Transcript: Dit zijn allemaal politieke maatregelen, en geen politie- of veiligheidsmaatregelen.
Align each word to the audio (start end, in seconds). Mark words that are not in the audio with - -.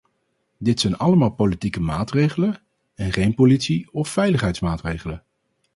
Dit 0.57 0.79
zijn 0.79 0.97
allemaal 0.97 1.29
politieke 1.29 1.79
maatregelen, 1.79 2.61
en 2.95 3.11
geen 3.13 3.35
politie- 3.35 3.89
of 3.91 4.09
veiligheidsmaatregelen. 4.09 5.23